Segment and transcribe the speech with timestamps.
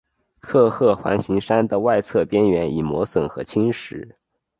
[0.39, 4.13] 科赫环形山的外侧边缘已磨损和侵蚀。